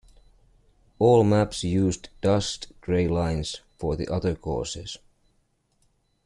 [0.97, 4.97] All maps use dashed gray lines for the other courses.